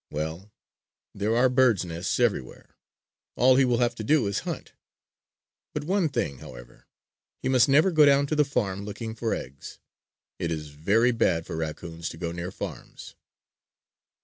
[0.09, 0.51] Well,
[1.13, 2.75] there are birds' nests everywhere.
[3.35, 4.73] All he will have to do is hunt.
[5.75, 6.87] But one thing, however:
[7.43, 9.77] he must never go down to the farm looking for eggs.
[10.39, 13.13] It is very bad for raccoons to go near farms.